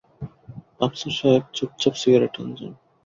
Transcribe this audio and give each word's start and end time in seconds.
আফসার 0.81 1.13
সাহেব 1.17 1.43
চুপচাপ 1.55 1.93
সিগারেট 2.01 2.31
টানছেন। 2.35 2.71